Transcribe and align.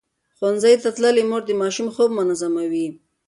ښوونځې 0.37 0.73
تللې 0.83 1.23
مور 1.29 1.41
د 1.45 1.51
ماشوم 1.61 1.87
خوب 1.95 2.09
منظموي. 2.17 2.87